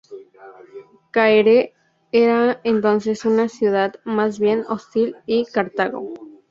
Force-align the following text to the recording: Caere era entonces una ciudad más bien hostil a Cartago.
Caere 1.11 1.75
era 2.11 2.59
entonces 2.63 3.23
una 3.23 3.49
ciudad 3.49 3.97
más 4.03 4.39
bien 4.39 4.65
hostil 4.67 5.15
a 5.15 5.51
Cartago. 5.51 6.15